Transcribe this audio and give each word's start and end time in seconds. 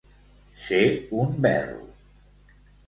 Ser 0.61 0.81
un 1.25 1.39
verro. 1.47 1.87